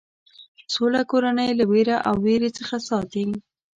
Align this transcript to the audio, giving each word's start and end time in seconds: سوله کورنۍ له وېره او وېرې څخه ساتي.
سوله 0.73 1.01
کورنۍ 1.11 1.49
له 1.59 1.65
وېره 1.71 1.97
او 2.07 2.15
وېرې 2.25 2.49
څخه 2.57 2.75
ساتي. 2.87 3.25